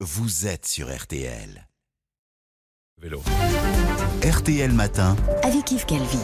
vous 0.00 0.46
êtes 0.46 0.66
sur 0.66 0.94
RTL. 0.94 1.66
Vélo. 3.00 3.22
RTL 4.22 4.70
Matin. 4.70 5.16
avec 5.42 5.72
Yves 5.72 5.86
Calvi. 5.86 6.18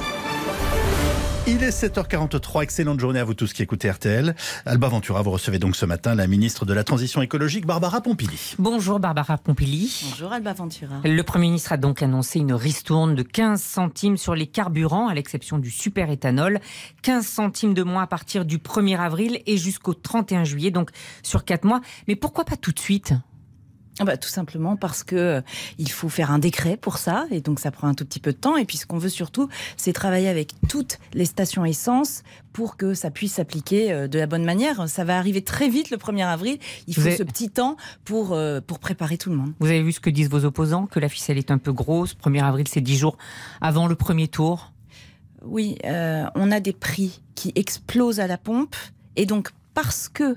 Il 1.46 1.62
est 1.62 1.70
7h43, 1.70 2.64
excellente 2.64 3.00
journée 3.00 3.18
à 3.18 3.24
vous 3.24 3.32
tous 3.32 3.54
qui 3.54 3.62
écoutez 3.62 3.90
RTL. 3.90 4.36
Alba 4.66 4.88
Ventura, 4.88 5.22
vous 5.22 5.30
recevez 5.30 5.58
donc 5.58 5.74
ce 5.74 5.86
matin 5.86 6.14
la 6.14 6.26
ministre 6.26 6.66
de 6.66 6.74
la 6.74 6.84
Transition 6.84 7.22
écologique, 7.22 7.64
Barbara 7.64 8.02
Pompili. 8.02 8.54
Bonjour 8.58 9.00
Barbara 9.00 9.38
Pompili. 9.38 10.04
Bonjour 10.10 10.32
Alba 10.34 10.52
Ventura. 10.52 11.00
Le 11.02 11.22
Premier 11.22 11.46
ministre 11.46 11.72
a 11.72 11.78
donc 11.78 12.02
annoncé 12.02 12.40
une 12.40 12.52
ristourne 12.52 13.14
de 13.14 13.22
15 13.22 13.60
centimes 13.60 14.18
sur 14.18 14.34
les 14.34 14.48
carburants, 14.48 15.08
à 15.08 15.14
l'exception 15.14 15.58
du 15.58 15.70
superéthanol. 15.70 16.60
15 17.00 17.26
centimes 17.26 17.72
de 17.72 17.82
moins 17.82 18.02
à 18.02 18.06
partir 18.06 18.44
du 18.44 18.58
1er 18.58 18.98
avril 18.98 19.40
et 19.46 19.56
jusqu'au 19.56 19.94
31 19.94 20.44
juillet, 20.44 20.70
donc 20.70 20.90
sur 21.22 21.46
4 21.46 21.64
mois. 21.64 21.80
Mais 22.06 22.16
pourquoi 22.16 22.44
pas 22.44 22.56
tout 22.56 22.72
de 22.72 22.78
suite? 22.78 23.14
Bah, 24.04 24.16
tout 24.16 24.28
simplement 24.28 24.76
parce 24.76 25.02
que 25.02 25.16
euh, 25.16 25.40
il 25.78 25.90
faut 25.90 26.08
faire 26.08 26.30
un 26.30 26.38
décret 26.38 26.76
pour 26.76 26.98
ça 26.98 27.26
et 27.30 27.40
donc 27.40 27.60
ça 27.60 27.70
prend 27.70 27.88
un 27.88 27.94
tout 27.94 28.04
petit 28.04 28.20
peu 28.20 28.32
de 28.32 28.36
temps 28.36 28.56
et 28.56 28.64
puis 28.64 28.76
ce 28.76 28.86
qu'on 28.86 28.98
veut 28.98 29.08
surtout 29.08 29.48
c'est 29.76 29.92
travailler 29.92 30.28
avec 30.28 30.54
toutes 30.68 30.98
les 31.14 31.24
stations 31.24 31.64
essence 31.64 32.22
pour 32.52 32.76
que 32.76 32.94
ça 32.94 33.10
puisse 33.10 33.34
s'appliquer 33.34 33.92
euh, 33.92 34.08
de 34.08 34.18
la 34.18 34.26
bonne 34.26 34.44
manière. 34.44 34.88
Ça 34.88 35.04
va 35.04 35.18
arriver 35.18 35.42
très 35.42 35.68
vite 35.68 35.90
le 35.90 35.96
1er 35.96 36.26
avril. 36.26 36.58
Il 36.86 36.94
faut 36.94 37.10
ce 37.10 37.22
petit 37.22 37.48
temps 37.48 37.76
pour, 38.04 38.32
euh, 38.32 38.60
pour 38.60 38.78
préparer 38.78 39.16
tout 39.16 39.30
le 39.30 39.36
monde. 39.36 39.52
Vous 39.58 39.68
avez 39.68 39.82
vu 39.82 39.92
ce 39.92 40.00
que 40.00 40.10
disent 40.10 40.28
vos 40.28 40.44
opposants, 40.44 40.86
que 40.86 41.00
la 41.00 41.08
ficelle 41.08 41.38
est 41.38 41.50
un 41.50 41.58
peu 41.58 41.72
grosse. 41.72 42.14
1er 42.14 42.42
avril, 42.42 42.68
c'est 42.68 42.80
10 42.80 42.96
jours 42.98 43.16
avant 43.60 43.86
le 43.86 43.94
premier 43.94 44.28
tour? 44.28 44.72
Oui, 45.44 45.76
on 45.84 46.52
a 46.52 46.60
des 46.60 46.72
prix 46.72 47.20
qui 47.34 47.52
explosent 47.56 48.20
à 48.20 48.28
la 48.28 48.38
pompe 48.38 48.76
et 49.16 49.26
donc 49.26 49.50
parce 49.74 50.08
que 50.08 50.36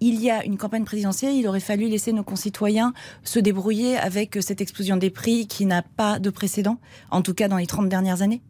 il 0.00 0.20
y 0.22 0.30
a 0.30 0.44
une 0.44 0.58
campagne 0.58 0.84
présidentielle, 0.84 1.34
il 1.34 1.46
aurait 1.46 1.60
fallu 1.60 1.88
laisser 1.88 2.12
nos 2.12 2.22
concitoyens 2.22 2.92
se 3.22 3.38
débrouiller 3.38 3.96
avec 3.96 4.38
cette 4.40 4.60
explosion 4.60 4.96
des 4.96 5.10
prix 5.10 5.46
qui 5.46 5.66
n'a 5.66 5.82
pas 5.82 6.18
de 6.18 6.30
précédent, 6.30 6.78
en 7.10 7.22
tout 7.22 7.34
cas 7.34 7.48
dans 7.48 7.56
les 7.56 7.66
30 7.66 7.88
dernières 7.88 8.22
années. 8.22 8.42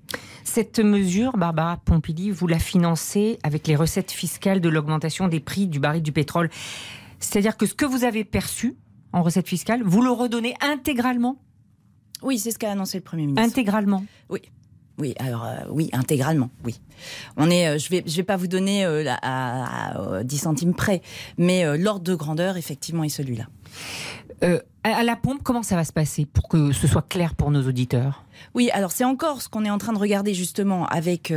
Cette 0.44 0.78
mesure, 0.78 1.36
Barbara 1.36 1.78
Pompili, 1.78 2.30
vous 2.30 2.46
la 2.46 2.58
financez 2.58 3.38
avec 3.42 3.66
les 3.66 3.76
recettes 3.76 4.10
fiscales 4.10 4.60
de 4.60 4.68
l'augmentation 4.68 5.28
des 5.28 5.40
prix 5.40 5.66
du 5.66 5.78
baril 5.78 6.02
du 6.02 6.12
pétrole. 6.12 6.50
C'est-à-dire 7.18 7.56
que 7.56 7.66
ce 7.66 7.74
que 7.74 7.86
vous 7.86 8.04
avez 8.04 8.24
perçu 8.24 8.76
en 9.12 9.22
recettes 9.22 9.48
fiscales, 9.48 9.82
vous 9.82 10.02
le 10.02 10.10
redonnez 10.10 10.54
intégralement? 10.60 11.38
Oui, 12.22 12.38
c'est 12.38 12.50
ce 12.50 12.58
qu'a 12.58 12.72
annoncé 12.72 12.98
le 12.98 13.04
Premier 13.04 13.26
ministre. 13.26 13.48
Intégralement? 13.48 14.04
Oui. 14.28 14.40
Oui, 14.98 15.14
alors 15.18 15.44
euh, 15.44 15.56
oui, 15.70 15.90
intégralement, 15.92 16.48
oui. 16.64 16.80
On 17.36 17.50
est, 17.50 17.68
euh, 17.68 17.78
je 17.78 17.90
vais, 17.90 18.02
je 18.06 18.16
vais 18.16 18.22
pas 18.22 18.36
vous 18.36 18.46
donner 18.46 18.84
euh, 18.86 19.04
à, 19.22 20.22
10 20.24 20.38
centimes 20.38 20.74
près, 20.74 21.02
mais 21.36 21.76
l'ordre 21.76 22.04
de 22.04 22.14
grandeur, 22.14 22.56
effectivement, 22.56 23.04
est 23.04 23.10
celui-là. 23.10 23.46
à 24.84 25.02
la 25.02 25.16
pompe, 25.16 25.42
comment 25.42 25.62
ça 25.62 25.76
va 25.76 25.84
se 25.84 25.92
passer 25.92 26.24
pour 26.24 26.48
que 26.48 26.72
ce 26.72 26.86
soit 26.86 27.06
clair 27.06 27.34
pour 27.34 27.50
nos 27.50 27.66
auditeurs? 27.66 28.24
Oui, 28.54 28.70
alors 28.72 28.90
c'est 28.90 29.04
encore 29.04 29.42
ce 29.42 29.48
qu'on 29.48 29.64
est 29.64 29.70
en 29.70 29.78
train 29.78 29.92
de 29.92 29.98
regarder 29.98 30.32
justement 30.32 30.86
avec 30.86 31.32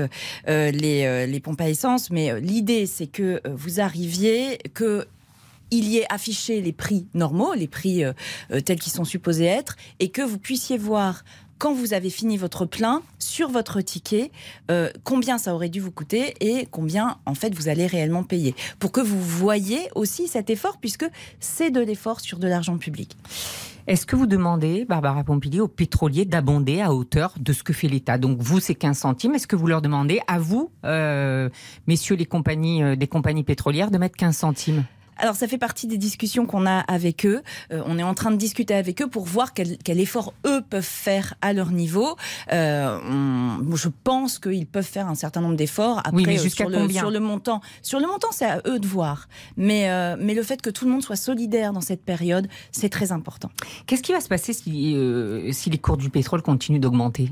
les, 0.48 1.28
les, 1.28 1.40
pompes 1.42 1.60
à 1.60 1.70
essence, 1.70 2.12
mais 2.12 2.40
l'idée 2.40 2.86
c'est 2.86 3.08
que 3.08 3.42
vous 3.50 3.80
arriviez, 3.80 4.60
que 4.74 5.06
il 5.72 5.88
y 5.88 5.98
ait 5.98 6.06
affiché 6.12 6.62
les 6.62 6.74
prix 6.74 7.08
normaux, 7.14 7.54
les 7.54 7.68
prix 7.68 8.04
tels 8.66 8.80
qu'ils 8.80 8.94
sont 8.94 9.06
supposés 9.06 9.46
être, 9.46 9.76
et 10.00 10.10
que 10.10 10.22
vous 10.22 10.40
puissiez 10.40 10.78
voir 10.78 11.24
quand 11.60 11.74
vous 11.74 11.94
avez 11.94 12.10
fini 12.10 12.38
votre 12.38 12.66
plein 12.66 13.04
sur 13.20 13.50
votre 13.50 13.82
ticket, 13.82 14.32
euh, 14.72 14.90
combien 15.04 15.38
ça 15.38 15.54
aurait 15.54 15.70
dû 15.70 15.82
vous 15.82 15.92
coûter 15.92 16.34
et 16.40 16.66
combien 16.72 17.18
en 17.26 17.36
fait 17.36 17.54
vous 17.54 17.68
allez 17.68 17.86
réellement 17.86 18.24
payer. 18.24 18.56
Pour 18.80 18.92
que 18.92 19.02
vous 19.02 19.22
voyez 19.22 19.90
aussi 19.94 20.28
cet 20.28 20.50
effort, 20.50 20.78
puisque 20.80 21.06
c'est 21.40 21.70
de 21.70 21.82
l'effort 21.82 22.22
sur 22.22 22.40
de 22.40 22.48
l'argent 22.48 22.78
public. 22.78 23.16
Est-ce 23.88 24.06
que 24.06 24.16
vous 24.16 24.28
demandez, 24.28 24.86
Barbara 24.86 25.24
Pompili, 25.24 25.60
aux 25.60 25.68
pétroliers 25.68 26.24
d'abonder 26.26 26.80
à 26.80 26.94
hauteur 26.94 27.34
de 27.40 27.52
ce 27.54 27.64
que 27.64 27.74
fait 27.74 27.88
l'État? 27.88 28.18
Donc 28.18 28.40
vous, 28.40 28.60
c'est 28.60 28.76
15 28.76 28.98
centimes. 28.98 29.36
Est-ce 29.36 29.48
que 29.48 29.56
vous 29.56 29.68
leur 29.68 29.82
demandez, 29.82 30.22
à 30.28 30.38
vous, 30.38 30.72
euh, 30.86 31.50
messieurs 31.88 32.16
les 32.16 32.26
compagnies, 32.26 32.84
euh, 32.84 32.96
des 32.96 33.08
compagnies 33.08 33.44
pétrolières, 33.44 33.90
de 33.90 33.98
mettre 33.98 34.16
15 34.16 34.38
centimes? 34.38 34.84
Alors 35.20 35.36
ça 35.36 35.48
fait 35.48 35.58
partie 35.58 35.88
des 35.88 35.98
discussions 35.98 36.46
qu'on 36.46 36.66
a 36.66 36.80
avec 36.80 37.26
eux. 37.26 37.42
Euh, 37.72 37.84
on 37.86 38.00
est 38.00 38.04
en 38.04 38.14
train 38.14 38.32
de 38.32 38.38
discuter 38.38 38.74
avec 38.74 39.02
eux 39.02 39.08
pour 39.08 39.26
voir 39.26 39.54
quel, 39.54 40.00
effort 40.00 40.34
eux 40.46 40.62
peuvent 40.68 40.82
faire 40.84 41.36
à 41.42 41.54
leur 41.54 41.72
niveau. 41.72 42.16
Euh, 42.52 42.98
je 43.76 43.90
pense 44.04 44.40
qu'ils 44.40 44.66
peuvent 44.66 44.84
faire 44.84 45.08
un 45.08 45.16
certain 45.16 45.42
nombre 45.42 45.56
d'efforts. 45.56 46.00
Après, 46.00 46.12
oui, 46.14 46.38
euh, 46.38 46.42
jusqu'à 46.42 46.66
sur, 46.66 46.74
combien 46.74 46.88
le, 46.88 46.94
sur 46.94 47.12
le 47.12 47.20
montant, 47.20 47.62
sur 47.82 48.00
le 48.00 48.08
montant, 48.08 48.30
c'est 48.32 48.46
à 48.46 48.62
eux 48.66 48.80
de 48.80 48.88
voir. 48.88 49.28
Mais 49.58 49.90
mais 50.20 50.34
le 50.34 50.44
fait 50.44 50.62
que 50.62 50.70
tout 50.70 50.86
le 50.86 50.92
monde 50.92 51.04
soit 51.04 51.16
solidaire 51.16 51.74
dans 51.74 51.82
cette 51.82 52.04
période, 52.04 52.48
c'est 52.72 52.90
très 52.90 53.12
important. 53.12 53.50
Qu'est-ce 53.86 54.04
qui 54.04 54.12
va 54.12 54.22
se 54.22 54.30
passer 54.30 54.54
si, 54.54 54.96
si 55.52 55.70
les 55.70 55.78
cours 55.78 55.98
du 55.98 56.10
pétrole 56.10 56.42
continuent 56.42 56.80
d'augmenter? 56.80 57.32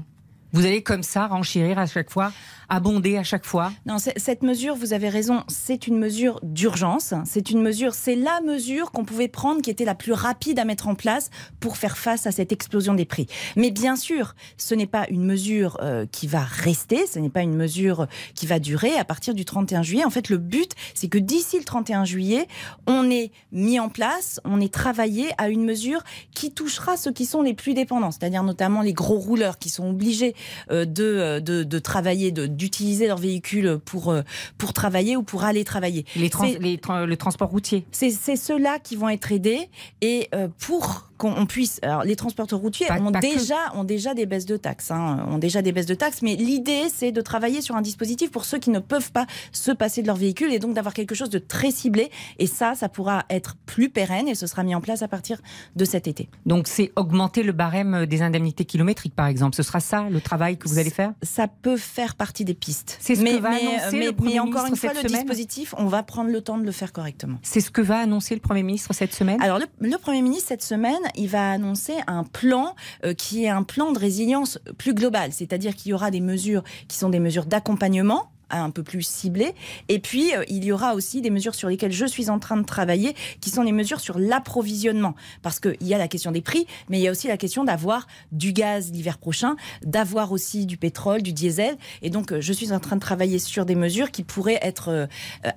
Vous 0.54 0.66
allez 0.66 0.82
comme 0.82 1.04
ça 1.04 1.28
renchérir 1.28 1.78
à 1.78 1.86
chaque 1.86 2.10
fois, 2.10 2.32
abonder 2.70 3.18
à 3.18 3.24
chaque 3.24 3.46
fois? 3.46 3.72
Non, 3.86 3.98
cette 4.00 4.44
mesure, 4.44 4.76
vous 4.76 4.94
avez 4.94 5.10
raison, 5.10 5.44
c'est 5.48 5.88
une 5.88 5.98
mesure 5.98 6.40
d'urgence. 6.44 7.14
C'est 7.26 7.50
une 7.50 7.62
mesure, 7.62 7.94
c'est 7.94 8.16
la 8.16 8.40
mesure 8.42 8.92
qu'on 8.92 9.06
pouvait 9.06 9.28
prendre 9.28 9.62
qui 9.62 9.70
était 9.70 9.86
la 9.86 9.96
plus 9.96 10.14
rapide 10.14 10.60
à 10.60 10.66
mettre 10.66 10.88
en 10.88 10.96
place 10.96 11.30
pour 11.60 11.78
faire 11.78 11.98
face 11.98 12.28
à 12.28 12.32
cette 12.32 12.52
explosion 12.52 12.94
des 12.94 13.06
prix. 13.06 13.28
Mais 13.56 13.72
bien 13.72 13.96
sûr, 13.96 14.36
ce 14.58 14.74
n'est 14.74 14.88
pas 14.88 15.06
une 15.10 15.26
mesure 15.26 15.78
euh, 15.82 16.06
qui 16.12 16.28
va 16.28 16.42
rester, 16.42 17.08
ce 17.08 17.20
n'est 17.20 17.30
pas 17.30 17.42
une 17.42 17.56
mesure 17.56 18.08
qui 18.34 18.46
va 18.46 18.60
durer 18.60 18.98
à 18.98 19.06
partir 19.06 19.34
du 19.34 19.46
31 19.46 19.84
juillet. 19.84 20.06
En 20.06 20.10
fait, 20.10 20.30
le 20.30 20.38
but, 20.38 20.72
c'est 20.94 21.08
que 21.08 21.18
d'ici 21.18 21.58
le 21.58 21.66
31 21.66 22.06
juillet, 22.06 22.48
on 22.86 23.10
ait 23.10 23.32
mis 23.52 23.80
en 23.80 23.90
place, 23.90 24.40
on 24.46 24.62
ait 24.62 24.70
travaillé 24.70 25.30
à 25.38 25.50
une 25.50 25.64
mesure 25.64 26.04
qui 26.34 26.52
touchera 26.52 26.98
ceux 26.98 27.12
qui 27.12 27.26
sont 27.26 27.42
les 27.42 27.54
plus 27.54 27.74
dépendants, 27.74 28.12
c'est-à-dire 28.12 28.44
notamment 28.44 28.82
les 28.82 28.94
gros 28.94 29.18
rouleurs 29.18 29.58
qui 29.60 29.70
sont 29.70 29.90
obligés 29.90 30.36
euh, 30.72 30.86
euh, 31.00 31.40
de, 31.40 31.64
de, 31.64 31.80
travailler, 31.80 32.32
d'utiliser 32.32 33.08
leur 33.08 33.18
véhicule 33.18 33.80
pour, 33.84 34.12
euh, 34.12 34.22
pour 34.58 34.74
travailler 34.74 35.18
ou 35.18 35.24
pour 35.24 35.44
aller 35.44 35.64
travailler. 35.64 36.06
Les, 36.16 36.30
le 36.30 37.16
transport 37.16 37.50
routier. 37.50 37.86
C'est 37.92 38.12
ceux-là 38.12 38.80
qui 38.80 38.96
vont 38.96 39.10
être 39.10 39.32
aidés 39.32 39.70
et 40.02 40.30
pour 40.60 41.07
qu'on 41.18 41.46
puisse. 41.46 41.80
Alors, 41.82 42.04
les 42.04 42.16
transporteurs 42.16 42.60
routiers 42.60 42.88
ont, 42.92 43.12
déjà, 43.12 43.74
ont 43.74 43.84
déjà 43.84 44.14
des 44.14 44.26
baisses 44.26 44.46
de 44.46 44.58
taxes, 44.58 44.92
hein, 44.92 45.26
ont 45.30 45.38
déjà 45.38 45.62
des 45.62 45.72
baisses 45.72 45.86
de 45.86 45.96
taxes, 45.96 46.22
mais 46.22 46.36
l'idée, 46.36 46.84
c'est 46.94 47.12
de 47.12 47.22
travailler 47.22 47.62
sur 47.62 47.76
un 47.76 47.82
dispositif 47.82 48.32
pour 48.32 48.46
ceux 48.46 48.60
qui 48.60 48.70
ne 48.70 48.80
peuvent 48.80 49.12
pas 49.12 49.26
se 49.52 49.72
passer 49.72 50.02
de 50.02 50.08
leur 50.08 50.16
véhicule 50.16 50.54
et 50.54 50.60
donc 50.60 50.74
d'avoir 50.74 50.94
quelque 50.94 51.16
chose 51.16 51.30
de 51.30 51.40
très 51.40 51.72
ciblé. 51.72 52.12
Et 52.40 52.48
ça, 52.48 52.76
ça 52.76 52.90
pourra 52.90 53.26
être 53.30 53.56
plus 53.66 53.90
pérenne 53.90 54.28
et 54.28 54.36
ce 54.36 54.48
sera 54.48 54.64
mis 54.64 54.76
en 54.76 54.82
place 54.82 55.02
à 55.02 55.08
partir 55.08 55.42
de 55.76 55.86
cet 55.86 56.08
été. 56.08 56.30
Donc, 56.46 56.68
c'est 56.68 56.92
augmenter 56.96 57.44
le 57.44 57.52
barème 57.52 58.06
des 58.06 58.22
indemnités 58.22 58.66
kilométriques, 58.66 59.16
par 59.16 59.28
exemple. 59.28 59.56
Ce 59.56 59.64
sera 59.64 59.80
ça 59.80 60.08
le 60.10 60.22
travail 60.22 60.58
que 60.58 60.68
vous 60.68 60.80
allez 60.80 60.90
faire? 60.90 61.14
Ça 61.24 61.48
peut 61.48 61.78
faire 61.78 62.16
partie 62.16 62.46
des 62.46 62.54
pistes. 62.54 62.98
C'est 63.00 63.16
ce 63.16 63.22
mais, 63.22 63.38
que 63.38 63.42
va 63.42 63.50
annoncer 63.50 64.06
le 64.06 64.12
Premier 64.12 64.34
mais 64.34 64.40
encore 64.40 64.66
une 64.66 64.76
fois, 64.76 64.94
le 64.94 65.08
dispositif, 65.08 65.74
on 65.78 65.86
va 65.86 66.04
prendre 66.04 66.30
le 66.30 66.42
temps 66.42 66.58
de 66.58 66.64
le 66.64 66.72
faire 66.72 66.92
correctement. 66.92 67.38
C'est 67.42 67.62
ce 67.62 67.72
que 67.72 67.82
va 67.82 68.00
annoncer 68.00 68.36
le 68.36 68.42
Premier 68.42 68.64
ministre 68.64 68.94
cette 68.94 69.14
semaine? 69.14 69.42
Alors, 69.42 69.60
le, 69.60 69.66
le 69.80 69.98
Premier 69.98 70.22
ministre, 70.22 70.48
cette 70.50 70.64
semaine, 70.64 71.00
il 71.16 71.28
va 71.28 71.52
annoncer 71.52 71.96
un 72.08 72.24
plan 72.24 72.76
euh, 73.06 73.14
qui 73.14 73.46
est 73.46 73.50
un 73.50 73.64
plan 73.64 73.92
de 73.92 74.00
résilience 74.00 74.60
plus 74.78 74.94
global, 74.94 75.32
c'est-à-dire 75.32 75.76
qu'il 75.76 75.92
y 75.92 75.94
aura 75.94 76.12
des 76.12 76.22
mesures 76.22 76.64
qui 76.88 76.98
sont 76.98 77.10
des 77.10 77.20
mesures 77.20 77.46
d'accompagnement 77.46 78.32
un 78.50 78.70
peu 78.70 78.84
plus 78.84 79.02
ciblé. 79.02 79.54
Et 79.90 80.00
puis, 80.00 80.34
euh, 80.36 80.44
il 80.48 80.64
y 80.64 80.72
aura 80.72 80.96
aussi 80.96 81.22
des 81.22 81.30
mesures 81.30 81.56
sur 81.56 81.70
lesquelles 81.70 81.92
je 81.92 82.06
suis 82.06 82.30
en 82.30 82.40
train 82.40 82.58
de 82.58 82.66
travailler, 82.66 83.16
qui 83.42 83.50
sont 83.50 83.64
les 83.64 83.72
mesures 83.72 84.00
sur 84.00 84.18
l'approvisionnement. 84.18 85.16
Parce 85.42 85.60
qu'il 85.60 85.76
y 85.82 85.94
a 85.94 85.98
la 85.98 86.08
question 86.08 86.32
des 86.32 86.42
prix, 86.42 86.68
mais 86.90 87.00
il 87.00 87.02
y 87.02 87.08
a 87.08 87.12
aussi 87.12 87.28
la 87.28 87.38
question 87.38 87.64
d'avoir 87.64 88.08
du 88.32 88.54
gaz 88.54 88.92
l'hiver 88.92 89.18
prochain, 89.18 89.56
d'avoir 89.84 90.32
aussi 90.32 90.66
du 90.66 90.78
pétrole, 90.78 91.22
du 91.22 91.34
diesel. 91.34 91.78
Et 92.02 92.10
donc, 92.10 92.32
euh, 92.32 92.42
je 92.42 92.54
suis 92.54 92.72
en 92.72 92.80
train 92.80 92.96
de 92.96 93.02
travailler 93.02 93.40
sur 93.40 93.66
des 93.66 93.76
mesures 93.76 94.12
qui 94.12 94.24
pourraient 94.24 94.60
être 94.62 94.90
euh, 94.90 95.08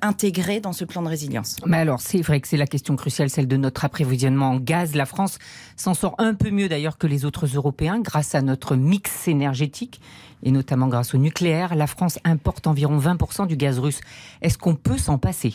intégrées 0.03 0.61
dans 0.61 0.73
ce 0.73 0.85
plan 0.85 1.03
de 1.03 1.09
résilience. 1.09 1.57
Mais 1.67 1.79
alors, 1.79 2.01
c'est 2.01 2.23
vrai 2.23 2.41
que 2.41 2.49
c'est 2.49 2.57
la 2.57 2.67
question 2.67 2.97
cruciale, 2.97 3.31
celle 3.31 3.49
de 3.49 3.57
notre 3.57 3.85
approvisionnement 3.85 4.51
en 4.51 4.57
gaz. 4.57 4.95
La 4.95 5.07
France 5.07 5.39
s'en 5.77 5.95
sort 5.95 6.15
un 6.19 6.35
peu 6.35 6.51
mieux 6.51 6.69
d'ailleurs 6.69 6.99
que 6.99 7.07
les 7.07 7.25
autres 7.25 7.47
Européens 7.47 8.01
grâce 8.01 8.35
à 8.35 8.43
notre 8.43 8.77
mix 8.77 9.29
énergétique 9.29 10.01
et 10.43 10.51
notamment 10.51 10.89
grâce 10.89 11.15
au 11.15 11.19
nucléaire. 11.19 11.75
La 11.75 11.87
France 11.87 12.19
importe 12.25 12.67
environ 12.67 12.99
20% 12.99 13.47
du 13.47 13.57
gaz 13.57 13.79
russe. 13.79 14.01
Est-ce 14.43 14.59
qu'on 14.59 14.75
peut 14.75 14.99
s'en 14.99 15.19
passer? 15.19 15.55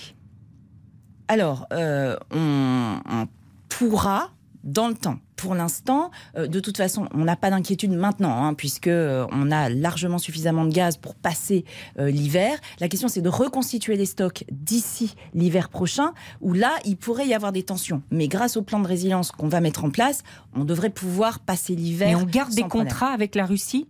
Alors, 1.28 1.66
euh, 1.74 2.18
on, 2.32 3.28
pourra 3.70 4.30
dans 4.64 4.88
le 4.88 4.94
temps. 4.96 5.18
Pour 5.36 5.54
l'instant, 5.54 6.12
euh, 6.38 6.48
de 6.48 6.60
toute 6.60 6.78
façon, 6.78 7.08
on 7.14 7.26
n'a 7.26 7.36
pas 7.36 7.50
d'inquiétude 7.50 7.92
maintenant, 7.92 8.46
hein, 8.46 8.54
puisque 8.54 8.88
euh, 8.88 9.28
on 9.32 9.52
a 9.52 9.70
largement 9.70 10.18
suffisamment 10.18 10.66
de 10.66 10.72
gaz 10.72 10.98
pour 10.98 11.14
passer 11.14 11.66
l'hiver. 11.98 12.58
La 12.80 12.88
question, 12.88 13.08
c'est 13.08 13.22
de 13.22 13.30
reconstituer 13.30 13.96
les 13.96 14.06
stocks 14.06 14.46
d'ici 14.52 15.16
l'hiver 15.34 15.70
prochain, 15.70 16.14
où 16.42 16.54
là, 16.54 16.74
il 16.86 16.96
pourrait 16.96 17.28
y 17.28 17.34
avoir 17.34 17.52
des 17.52 17.64
tensions. 17.64 18.02
Mais 18.12 18.28
grâce 18.28 18.56
au 18.56 18.62
plan 18.62 18.80
de 18.80 18.88
résilience 18.88 19.32
qu'on 19.32 19.50
va 19.50 19.62
mettre 19.62 19.84
en 19.84 19.90
place, 19.90 20.24
on 20.56 20.64
devrait 20.64 20.90
pouvoir 20.90 21.40
passer 21.40 21.76
l'hiver. 21.76 22.10
Et 22.10 22.16
on 22.16 22.24
garde 22.24 22.54
des 22.54 22.64
contrats 22.64 23.12
avec 23.12 23.36
la 23.36 23.46
Russie? 23.46 23.88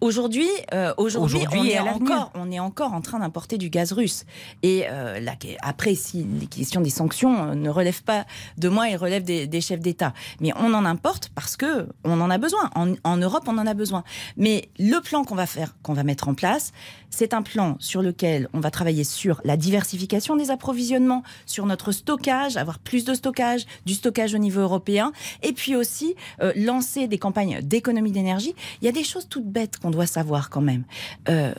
Aujourd'hui, 0.00 0.48
euh, 0.72 0.94
aujourd'hui, 0.96 1.40
on, 1.52 1.62
est 1.62 1.78
encore, 1.78 2.32
on 2.34 2.50
est 2.50 2.58
encore 2.58 2.94
en 2.94 3.02
train 3.02 3.18
d'importer 3.18 3.58
du 3.58 3.68
gaz 3.68 3.92
russe. 3.92 4.24
Et 4.62 4.84
euh, 4.88 5.20
après, 5.60 5.94
si 5.94 6.24
les 6.24 6.46
questions 6.46 6.80
des 6.80 6.88
sanctions 6.88 7.50
euh, 7.50 7.54
ne 7.54 7.68
relèvent 7.68 8.02
pas 8.02 8.24
de 8.56 8.70
moi 8.70 8.88
et 8.88 8.96
relèvent 8.96 9.24
des, 9.24 9.60
chefs 9.60 9.80
d'État, 9.80 10.14
mais 10.40 10.52
on 10.56 10.72
en 10.72 10.86
importe 10.86 11.28
parce 11.34 11.58
que 11.58 11.86
on 12.04 12.18
en 12.22 12.30
a 12.30 12.38
besoin. 12.38 12.70
En, 12.74 13.16
Europe, 13.18 13.44
on 13.46 13.58
en 13.58 13.66
a 13.66 13.74
besoin. 13.74 14.02
Mais 14.38 14.70
le 14.78 15.00
plan 15.02 15.22
qu'on 15.22 15.34
va 15.34 15.44
faire, 15.44 15.76
qu'on 15.82 15.92
va 15.92 16.02
mettre 16.02 16.28
en 16.28 16.34
place, 16.34 16.72
c'est 17.10 17.34
un 17.34 17.42
plan 17.42 17.76
sur 17.78 18.00
lequel 18.00 18.48
on 18.54 18.60
va 18.60 18.70
travailler 18.70 19.04
sur 19.04 19.42
la 19.44 19.58
diversification 19.58 20.34
des 20.34 20.50
approvisionnements, 20.50 21.22
sur 21.44 21.66
notre 21.66 21.92
stockage, 21.92 22.56
avoir 22.56 22.78
plus 22.78 23.04
de 23.04 23.12
stockage, 23.12 23.66
du 23.84 23.92
stockage 23.92 24.34
au 24.34 24.38
niveau 24.38 24.60
européen, 24.62 25.12
et 25.42 25.52
puis 25.52 25.76
aussi 25.76 26.14
lancer 26.56 27.06
des 27.06 27.18
campagnes 27.18 27.60
d'économie 27.60 28.12
d'énergie. 28.12 28.54
Il 28.80 28.86
y 28.86 28.88
a 28.88 28.92
des 28.92 29.04
choses 29.04 29.28
toutes 29.28 29.46
bêtes 29.46 29.69
qu'on 29.78 29.90
doit 29.90 30.06
savoir 30.06 30.50
quand 30.50 30.60
même. 30.60 30.84
Euh, 31.28 31.54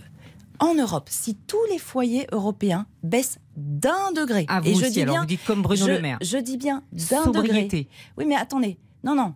en 0.59 0.75
Europe, 0.75 1.07
si 1.09 1.35
tous 1.35 1.63
les 1.71 1.79
foyers 1.79 2.27
européens 2.31 2.85
baissent 3.03 3.39
d'un 3.57 4.11
degré, 4.15 4.45
ah, 4.47 4.61
et 4.63 4.75
je 4.75 4.85
dis 4.85 5.03
bien, 5.03 5.21
vous 5.21 5.25
dites 5.25 5.43
comme 5.43 5.63
Bruno 5.63 5.85
je, 5.87 5.91
Le 5.91 5.99
Maire, 5.99 6.19
je 6.21 6.37
dis 6.37 6.57
bien 6.57 6.83
d'un 6.91 7.31
degré. 7.31 7.87
Oui, 8.17 8.25
mais 8.27 8.35
attendez, 8.35 8.77
non, 9.03 9.15
non. 9.15 9.33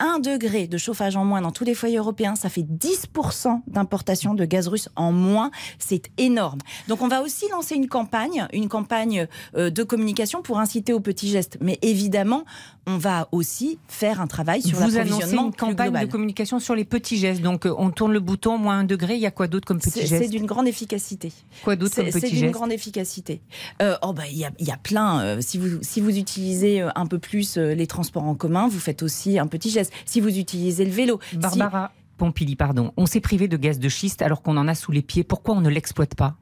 Un 0.00 0.18
degré 0.18 0.66
de 0.66 0.78
chauffage 0.78 1.14
en 1.14 1.24
moins 1.24 1.42
dans 1.42 1.52
tous 1.52 1.64
les 1.64 1.74
foyers 1.74 1.98
européens, 1.98 2.34
ça 2.34 2.48
fait 2.48 2.62
10% 2.62 3.60
d'importation 3.66 4.34
de 4.34 4.44
gaz 4.46 4.66
russe 4.66 4.88
en 4.96 5.12
moins. 5.12 5.50
C'est 5.78 6.10
énorme. 6.18 6.58
Donc 6.88 7.02
on 7.02 7.08
va 7.08 7.22
aussi 7.22 7.44
lancer 7.50 7.74
une 7.74 7.86
campagne, 7.86 8.48
une 8.52 8.68
campagne 8.68 9.28
euh, 9.56 9.70
de 9.70 9.82
communication 9.82 10.40
pour 10.42 10.58
inciter 10.58 10.92
aux 10.92 11.00
petits 11.00 11.28
gestes. 11.28 11.58
Mais 11.60 11.78
évidemment, 11.82 12.44
on 12.86 12.98
va 12.98 13.28
aussi 13.32 13.78
faire 13.88 14.20
un 14.20 14.26
travail 14.26 14.62
sur 14.62 14.78
l'approvisionnement. 14.80 15.42
Vous 15.42 15.48
une 15.48 15.54
campagne 15.54 16.06
de 16.06 16.10
communication 16.10 16.58
sur 16.58 16.74
les 16.74 16.84
petits 16.84 17.18
gestes. 17.18 17.42
Donc 17.42 17.66
euh, 17.66 17.74
on 17.78 17.90
tourne 17.90 18.12
le 18.12 18.20
bouton, 18.20 18.58
moins 18.58 18.80
un 18.80 18.84
degré. 18.84 19.14
Il 19.14 19.20
y 19.20 19.26
a 19.26 19.30
quoi 19.30 19.46
d'autre 19.46 19.66
comme 19.66 19.78
petits 19.78 20.06
gestes 20.06 20.24
C'est 20.24 20.28
d'une 20.28 20.46
grande 20.46 20.66
efficacité. 20.66 21.32
Quoi 21.62 21.76
d'autre 21.76 21.94
comme 21.94 22.06
petits 22.06 22.20
gestes 22.20 22.34
C'est 22.34 22.40
d'une 22.40 22.50
grande 22.50 22.72
efficacité. 22.72 23.42
Euh, 23.82 23.96
oh 24.02 24.12
bah 24.12 24.24
il 24.30 24.38
y, 24.38 24.44
a, 24.44 24.76
plein. 24.76 25.20
Euh, 25.20 25.38
si 25.40 25.58
vous 25.58 25.78
si 25.82 26.00
vous 26.00 26.16
utilisez 26.16 26.80
un 26.80 27.06
peu 27.06 27.18
plus 27.18 27.56
les 27.56 27.86
transports 27.86 28.24
en 28.24 28.34
commun, 28.34 28.68
vous 28.68 28.80
faites 28.80 29.02
aussi 29.02 29.38
un 29.38 29.46
petit 29.46 29.70
geste. 29.70 29.89
Si 30.04 30.20
vous 30.20 30.38
utilisez 30.38 30.84
le 30.84 30.90
vélo. 30.90 31.20
Barbara 31.34 31.92
Pompili, 32.16 32.54
pardon. 32.54 32.92
On 32.98 33.06
s'est 33.06 33.20
privé 33.20 33.48
de 33.48 33.56
gaz 33.56 33.78
de 33.78 33.88
schiste 33.88 34.20
alors 34.20 34.42
qu'on 34.42 34.56
en 34.58 34.68
a 34.68 34.74
sous 34.74 34.92
les 34.92 35.00
pieds. 35.00 35.24
Pourquoi 35.24 35.54
on 35.54 35.60
ne 35.60 35.70
l'exploite 35.70 36.14
pas? 36.14 36.36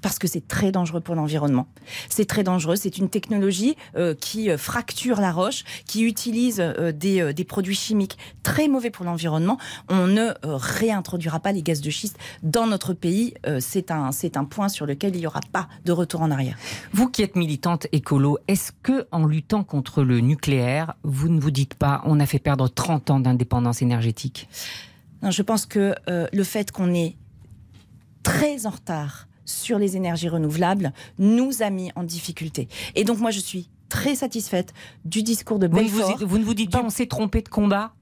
Parce 0.00 0.18
que 0.18 0.26
c'est 0.26 0.46
très 0.46 0.72
dangereux 0.72 1.00
pour 1.00 1.14
l'environnement. 1.14 1.66
C'est 2.08 2.26
très 2.26 2.42
dangereux. 2.42 2.76
C'est 2.76 2.98
une 2.98 3.08
technologie 3.08 3.76
euh, 3.96 4.14
qui 4.14 4.50
euh, 4.50 4.58
fracture 4.58 5.20
la 5.20 5.32
roche, 5.32 5.64
qui 5.86 6.02
utilise 6.04 6.60
euh, 6.60 6.92
des, 6.92 7.32
des, 7.34 7.44
produits 7.44 7.74
chimiques 7.74 8.18
très 8.42 8.68
mauvais 8.68 8.90
pour 8.90 9.04
l'environnement. 9.04 9.58
On 9.88 10.06
ne 10.06 10.30
réintroduira 10.42 11.40
pas 11.40 11.52
les 11.52 11.62
gaz 11.62 11.80
de 11.80 11.90
schiste 11.90 12.18
dans 12.42 12.66
notre 12.66 12.92
pays. 12.92 13.34
c'est 13.58 13.90
un, 13.90 14.12
c'est 14.12 14.36
un 14.36 14.44
point 14.44 14.68
sur 14.68 14.86
lequel 14.86 15.14
il 15.14 15.20
n'y 15.20 15.26
aura 15.26 15.40
pas 15.52 15.68
de 15.84 15.92
retour 15.92 16.22
en 16.22 16.30
arrière. 16.30 16.56
Vous 16.92 17.08
qui 17.08 17.22
êtes 17.22 17.36
militante 17.36 17.86
écolo, 17.92 18.38
est-ce 18.48 18.72
que 18.82 19.06
en 19.10 19.26
luttant 19.26 19.64
contre 19.64 20.02
le 20.02 20.20
nucléaire, 20.20 20.94
vous 21.02 21.28
ne 21.28 21.40
vous 21.40 21.50
dites 21.50 21.74
pas 21.74 22.02
on 22.04 22.20
a 22.20 22.26
fait 22.26 22.38
perdre 22.38 22.68
30 22.68 23.10
ans 23.10 23.20
d'indépendance 23.20 23.82
énergétique? 23.82 24.48
Non, 25.22 25.30
je 25.30 25.42
pense 25.42 25.66
que 25.66 25.94
le 26.06 26.44
fait 26.44 26.70
qu'on 26.70 26.94
est 26.94 27.16
très 28.22 28.66
en 28.66 28.70
retard 28.70 29.26
sur 29.50 29.78
les 29.78 29.96
énergies 29.96 30.28
renouvelables 30.28 30.92
nous 31.18 31.62
a 31.62 31.70
mis 31.70 31.90
en 31.96 32.04
difficulté. 32.04 32.68
Et 32.94 33.04
donc 33.04 33.18
moi, 33.18 33.30
je 33.30 33.40
suis 33.40 33.68
très 33.88 34.14
satisfaite 34.14 34.72
du 35.04 35.22
discours 35.22 35.58
de 35.58 35.66
Belfort. 35.66 36.18
Vous, 36.20 36.38
ne 36.38 36.44
vous 36.44 36.54
dites 36.54 36.70
pas 36.70 36.82
on 36.82 36.90
s'est 36.90 37.06
trompé 37.06 37.42
de 37.42 37.48
combat? 37.48 37.92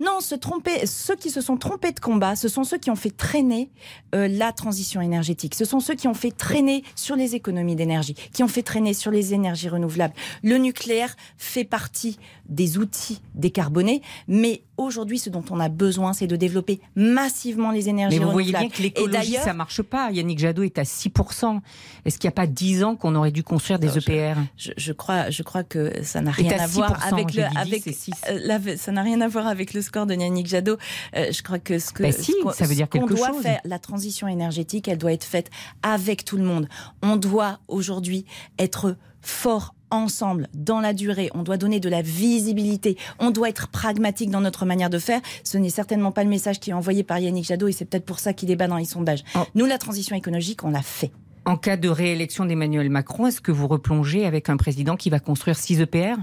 Non, 0.00 0.20
se 0.20 0.34
tromper, 0.34 0.86
ceux 0.86 1.14
qui 1.14 1.30
se 1.30 1.40
sont 1.40 1.56
trompés 1.56 1.92
de 1.92 2.00
combat, 2.00 2.34
ce 2.34 2.48
sont 2.48 2.64
ceux 2.64 2.78
qui 2.78 2.90
ont 2.90 2.96
fait 2.96 3.16
traîner 3.16 3.70
euh, 4.14 4.26
la 4.26 4.52
transition 4.52 5.00
énergétique. 5.00 5.54
Ce 5.54 5.64
sont 5.64 5.78
ceux 5.78 5.94
qui 5.94 6.08
ont 6.08 6.14
fait 6.14 6.32
traîner 6.32 6.82
sur 6.96 7.14
les 7.14 7.36
économies 7.36 7.76
d'énergie, 7.76 8.14
qui 8.32 8.42
ont 8.42 8.48
fait 8.48 8.62
traîner 8.62 8.92
sur 8.92 9.12
les 9.12 9.34
énergies 9.34 9.68
renouvelables. 9.68 10.14
Le 10.42 10.58
nucléaire 10.58 11.14
fait 11.38 11.64
partie 11.64 12.18
des 12.48 12.76
outils 12.76 13.22
décarbonés, 13.34 14.02
mais 14.26 14.62
aujourd'hui, 14.76 15.18
ce 15.18 15.30
dont 15.30 15.44
on 15.50 15.60
a 15.60 15.68
besoin, 15.68 16.12
c'est 16.12 16.26
de 16.26 16.36
développer 16.36 16.80
massivement 16.96 17.70
les 17.70 17.88
énergies 17.88 18.18
Mais 18.18 18.24
vous 18.24 18.30
voyez 18.30 18.52
bien 18.52 18.68
que 18.68 18.82
l'écologie, 18.82 19.34
ça 19.34 19.52
marche 19.52 19.82
pas. 19.82 20.10
Yannick 20.10 20.38
Jadot 20.38 20.62
est 20.62 20.78
à 20.78 20.82
6%. 20.82 21.60
Est-ce 22.04 22.18
qu'il 22.18 22.28
n'y 22.28 22.32
a 22.32 22.36
pas 22.36 22.46
10 22.46 22.84
ans 22.84 22.96
qu'on 22.96 23.14
aurait 23.14 23.30
dû 23.30 23.42
construire 23.42 23.78
des 23.78 23.98
EPR 23.98 24.40
je, 24.56 24.92
crois, 24.92 25.30
je 25.30 25.42
crois 25.42 25.64
que 25.64 25.92
ça 26.02 26.20
n'a 26.20 26.30
rien 26.30 26.58
à, 26.58 26.66
voir 26.66 27.04
avec 27.06 27.34
le, 27.34 27.44
avec, 27.56 27.86
euh, 27.86 28.76
ça 28.76 28.92
n'a 28.92 29.02
rien 29.02 29.20
à 29.20 29.28
voir 29.28 29.46
avec 29.46 29.74
le 29.74 29.82
score 29.82 30.06
de 30.06 30.14
Yannick 30.14 30.46
Jadot. 30.46 30.76
Euh, 31.16 31.32
je 31.32 31.42
crois 31.42 31.58
que 31.58 31.78
ce 31.78 31.92
que, 31.92 32.02
bah 32.02 32.12
ça 32.52 32.66
veut 32.66 32.74
dire 32.74 32.88
qu'on 32.88 33.06
doit 33.06 33.32
faire, 33.40 33.60
la 33.64 33.78
transition 33.78 34.28
énergétique, 34.28 34.88
elle 34.88 34.98
doit 34.98 35.12
être 35.12 35.24
faite 35.24 35.50
avec 35.82 36.24
tout 36.24 36.36
le 36.36 36.44
monde. 36.44 36.68
On 37.02 37.16
doit 37.16 37.60
aujourd'hui 37.68 38.24
être 38.58 38.96
fort 39.20 39.74
ensemble, 39.94 40.48
dans 40.54 40.80
la 40.80 40.92
durée. 40.92 41.30
On 41.34 41.42
doit 41.42 41.56
donner 41.56 41.80
de 41.80 41.88
la 41.88 42.02
visibilité. 42.02 42.96
On 43.18 43.30
doit 43.30 43.48
être 43.48 43.68
pragmatique 43.68 44.30
dans 44.30 44.40
notre 44.40 44.66
manière 44.66 44.90
de 44.90 44.98
faire. 44.98 45.20
Ce 45.42 45.58
n'est 45.58 45.70
certainement 45.70 46.12
pas 46.12 46.24
le 46.24 46.30
message 46.30 46.60
qui 46.60 46.70
est 46.70 46.74
envoyé 46.74 47.02
par 47.02 47.18
Yannick 47.18 47.46
Jadot 47.46 47.68
et 47.68 47.72
c'est 47.72 47.84
peut-être 47.84 48.04
pour 48.04 48.18
ça 48.18 48.32
qu'il 48.32 48.48
débat 48.48 48.66
dans 48.66 48.76
les 48.76 48.84
sondages. 48.84 49.24
Oh. 49.34 49.40
Nous, 49.54 49.66
la 49.66 49.78
transition 49.78 50.16
écologique, 50.16 50.64
on 50.64 50.70
l'a 50.70 50.82
fait. 50.82 51.12
En 51.46 51.56
cas 51.56 51.76
de 51.76 51.88
réélection 51.88 52.46
d'Emmanuel 52.46 52.88
Macron, 52.88 53.26
est-ce 53.26 53.40
que 53.40 53.52
vous 53.52 53.68
replongez 53.68 54.24
avec 54.24 54.48
un 54.48 54.56
président 54.56 54.96
qui 54.96 55.10
va 55.10 55.20
construire 55.20 55.56
6 55.56 55.80
EPR 55.80 56.16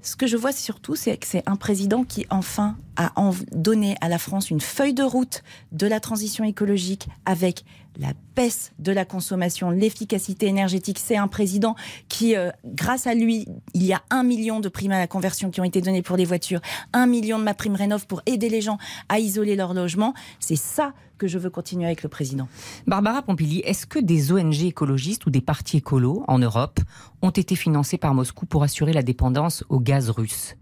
ce 0.00 0.16
que 0.16 0.26
je 0.26 0.36
vois 0.36 0.52
surtout, 0.52 0.94
c'est 0.94 1.18
que 1.18 1.26
c'est 1.26 1.42
un 1.46 1.56
président 1.56 2.02
qui 2.04 2.24
enfin 2.30 2.76
a 2.96 3.12
donné 3.52 3.96
à 4.00 4.08
la 4.08 4.18
France 4.18 4.48
une 4.48 4.60
feuille 4.60 4.94
de 4.94 5.02
route 5.02 5.42
de 5.72 5.86
la 5.86 6.00
transition 6.00 6.44
écologique 6.44 7.08
avec 7.26 7.64
la 7.98 8.12
baisse 8.36 8.72
de 8.78 8.92
la 8.92 9.04
consommation, 9.04 9.70
l'efficacité 9.70 10.46
énergétique. 10.46 10.98
C'est 10.98 11.16
un 11.16 11.28
président 11.28 11.74
qui, 12.08 12.36
euh, 12.36 12.50
grâce 12.64 13.06
à 13.06 13.14
lui, 13.14 13.46
il 13.74 13.84
y 13.84 13.92
a 13.92 14.02
un 14.10 14.22
million 14.22 14.60
de 14.60 14.68
primes 14.68 14.92
à 14.92 14.98
la 14.98 15.06
conversion 15.06 15.50
qui 15.50 15.60
ont 15.60 15.64
été 15.64 15.80
données 15.80 16.02
pour 16.02 16.16
les 16.16 16.24
voitures, 16.24 16.60
un 16.92 17.06
million 17.06 17.38
de 17.38 17.44
ma 17.44 17.54
prime 17.54 17.74
rénov 17.74 18.06
pour 18.06 18.22
aider 18.26 18.48
les 18.48 18.60
gens 18.60 18.78
à 19.08 19.18
isoler 19.18 19.56
leur 19.56 19.74
logement. 19.74 20.14
C'est 20.38 20.56
ça 20.56 20.92
que 21.18 21.26
je 21.26 21.38
veux 21.38 21.50
continuer 21.50 21.86
avec 21.86 22.04
le 22.04 22.08
président. 22.08 22.48
Barbara 22.86 23.22
Pompili, 23.22 23.58
est-ce 23.60 23.86
que 23.86 23.98
des 23.98 24.32
ONG 24.32 24.62
écologistes 24.62 25.26
ou 25.26 25.30
des 25.30 25.40
partis 25.40 25.78
écolos 25.78 26.24
en 26.28 26.38
Europe 26.38 26.78
ont 27.22 27.30
été 27.30 27.56
financés 27.56 27.98
par 27.98 28.14
Moscou 28.14 28.46
pour 28.46 28.62
assurer 28.62 28.92
la 28.92 29.02
dépendance 29.02 29.64
au 29.68 29.80
gaz 29.80 30.10
russe? 30.10 30.54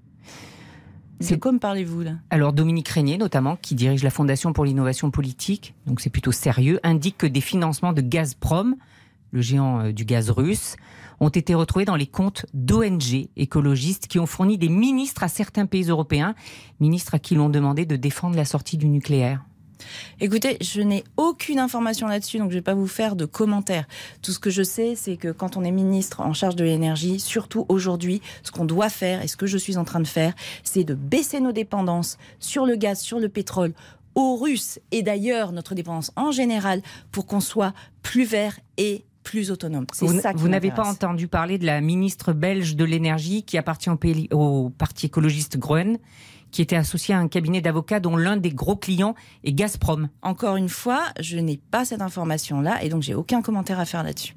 C'est 1.21 1.39
comme 1.39 1.59
parlez-vous 1.59 2.03
là 2.03 2.13
Alors 2.31 2.53
Dominique 2.53 2.89
Régnier 2.89 3.19
notamment, 3.19 3.57
qui 3.57 3.75
dirige 3.75 4.03
la 4.03 4.11
Fondation 4.11 4.53
pour 4.53 4.65
l'innovation 4.65 5.11
politique, 5.11 5.75
donc 5.87 6.01
c'est 6.01 6.11
plutôt 6.11 6.33
sérieux, 6.33 6.79
indique 6.83 7.19
que 7.19 7.27
des 7.27 7.41
financements 7.41 7.93
de 7.93 8.03
Gazprom, 8.03 8.77
le 9.33 9.41
géant 9.41 9.81
euh, 9.81 9.93
du 9.93 10.05
gaz 10.05 10.31
russe, 10.31 10.77
ont 11.21 11.29
été 11.29 11.55
retrouvés 11.55 11.85
dans 11.85 11.97
les 11.97 12.07
comptes 12.07 12.47
d'ONG 12.53 13.29
écologistes 13.37 14.07
qui 14.07 14.19
ont 14.19 14.27
fourni 14.27 14.59
des 14.59 14.69
ministres 14.69 15.23
à 15.23 15.29
certains 15.29 15.67
pays 15.67 15.85
européens, 15.85 16.35
ministres 16.81 17.15
à 17.15 17.19
qui 17.19 17.35
l'on 17.35 17.49
demandé 17.49 17.87
de 17.87 17.97
défendre 17.97 18.37
la 18.37 18.45
sortie 18.45 18.77
du 18.77 18.87
nucléaire. 18.87 19.43
Écoutez, 20.21 20.57
je 20.61 20.81
n'ai 20.81 21.05
aucune 21.17 21.59
information 21.59 22.07
là-dessus, 22.07 22.39
donc 22.39 22.51
je 22.51 22.57
ne 22.57 22.61
vais 22.61 22.65
pas 22.65 22.75
vous 22.75 22.87
faire 22.87 23.17
de 23.17 23.25
commentaires. 23.25 23.87
Tout 24.23 24.33
ce 24.33 24.39
que 24.39 24.51
je 24.51 24.63
sais, 24.63 24.95
c'est 24.95 25.17
que 25.17 25.29
quand 25.29 25.57
on 25.57 25.65
est 25.65 25.71
ministre 25.71 26.21
en 26.21 26.33
charge 26.33 26.57
de 26.57 26.65
l'énergie, 26.65 27.21
surtout 27.21 27.67
aujourd'hui, 27.69 28.23
ce 28.43 28.51
qu'on 28.51 28.65
doit 28.65 28.89
faire 28.89 29.23
et 29.23 29.29
ce 29.29 29.37
que 29.37 29.47
je 29.47 29.59
suis 29.59 29.77
en 29.77 29.85
train 29.85 30.01
de 30.01 30.07
faire, 30.07 30.35
c'est 30.65 30.85
de 30.85 30.95
baisser 30.95 31.41
nos 31.41 31.53
dépendances 31.53 32.19
sur 32.41 32.67
le 32.67 32.77
gaz, 32.77 33.01
sur 33.01 33.19
le 33.19 33.29
pétrole, 33.29 33.73
aux 34.15 34.37
Russes 34.37 34.81
et 34.93 35.03
d'ailleurs 35.03 35.53
notre 35.53 35.75
dépendance 35.75 36.11
en 36.17 36.33
général 36.33 36.81
pour 37.13 37.27
qu'on 37.27 37.41
soit 37.41 37.75
plus 38.03 38.25
vert 38.25 38.59
et 38.79 39.05
plus 39.23 39.51
autonome. 39.51 39.87
Vous, 40.01 40.21
vous 40.37 40.49
n'avez 40.49 40.71
pas 40.71 40.89
entendu 40.89 41.29
parler 41.29 41.59
de 41.59 41.67
la 41.67 41.81
ministre 41.81 42.33
belge 42.33 42.77
de 42.77 42.85
l'énergie 42.85 43.43
qui 43.43 43.59
appartient 43.59 43.91
au, 43.91 43.99
au 44.33 44.71
parti 44.71 45.07
écologiste 45.07 45.59
Groen 45.59 45.99
qui 46.57 46.63
était 46.63 46.77
associé 46.77 47.15
à 47.15 47.19
un 47.19 47.29
cabinet 47.29 47.61
d'avocats 47.61 48.01
dont 48.01 48.17
l'un 48.17 48.39
des 48.39 48.49
gros 48.49 48.77
clients 48.77 49.15
est 49.45 49.53
Gazprom. 49.53 50.09
Encore 50.23 50.57
une 50.57 50.71
fois, 50.71 51.03
je 51.21 51.37
n'ai 51.37 51.61
pas 51.71 51.85
cette 51.85 52.01
information-là 52.01 52.83
et 52.83 52.89
donc 52.89 53.03
j'ai 53.03 53.15
aucun 53.15 53.43
commentaire 53.43 53.79
à 53.79 53.85
faire 53.85 54.03
là-dessus. 54.03 54.35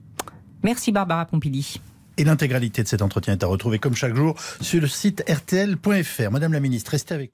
Merci 0.61 0.91
Barbara 0.91 1.25
Pompili. 1.25 1.79
Et 2.17 2.25
l'intégralité 2.25 2.83
de 2.83 2.89
cet 2.89 3.01
entretien 3.01 3.31
est 3.31 3.43
à 3.45 3.47
retrouver 3.47 3.79
comme 3.79 3.95
chaque 3.95 4.17
jour 4.17 4.35
sur 4.59 4.81
le 4.81 4.87
site 4.89 5.23
rtl.fr. 5.29 6.29
Madame 6.29 6.51
la 6.51 6.59
ministre, 6.59 6.91
restez 6.91 7.13
avec 7.13 7.23
nous. 7.23 7.27